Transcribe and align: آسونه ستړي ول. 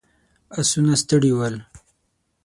آسونه 0.59 0.93
ستړي 1.01 1.31
ول. 1.37 1.55